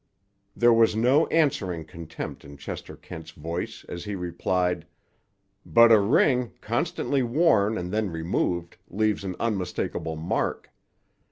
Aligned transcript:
There 0.55 0.73
was 0.73 0.95
no 0.95 1.27
answering 1.27 1.85
contempt 1.85 2.43
in 2.43 2.57
Chester 2.57 2.95
Kent's 2.95 3.29
voice 3.29 3.85
as 3.87 4.05
he 4.05 4.15
replied, 4.15 4.87
"But 5.63 5.91
a 5.91 5.99
ring, 5.99 6.53
constantly 6.59 7.21
worn 7.21 7.77
and 7.77 7.93
then 7.93 8.09
removed, 8.09 8.77
leaves 8.89 9.23
an 9.23 9.35
unmistakable 9.39 10.15
mark. 10.15 10.71